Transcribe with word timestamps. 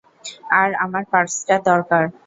আর 0.59 0.69
আমার 0.83 1.03
পার্সটা 1.11 1.55
দরকার। 1.69 2.03